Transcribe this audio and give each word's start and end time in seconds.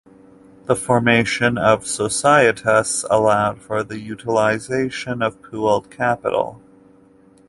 The 0.65 0.75
formation 0.75 1.59
of 1.59 1.85
"societas" 1.85 3.05
allowed 3.11 3.61
for 3.61 3.83
the 3.83 3.99
utilization 3.99 5.21
of 5.21 5.43
pooled 5.43 5.91
capital. 5.91 6.59